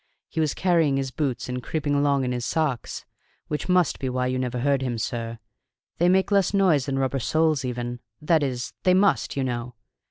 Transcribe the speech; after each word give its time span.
He 0.29 0.39
was 0.39 0.55
carrying 0.55 0.97
his 0.97 1.11
boots 1.11 1.47
and 1.47 1.61
creeping 1.61 1.93
along 1.93 2.23
in 2.25 2.31
his 2.31 2.43
socks 2.43 3.05
which 3.49 3.69
must 3.69 3.99
be 3.99 4.09
why 4.09 4.25
you 4.25 4.39
never 4.39 4.61
heard 4.61 4.81
him, 4.81 4.97
sir. 4.97 5.37
They 5.99 6.09
make 6.09 6.31
less 6.31 6.55
noise 6.55 6.87
than 6.87 6.97
rubber 6.97 7.19
soles 7.19 7.63
even 7.63 7.99
that 8.19 8.41
is, 8.41 8.73
they 8.81 8.95
must, 8.95 9.37
you 9.37 9.43
know! 9.43 9.75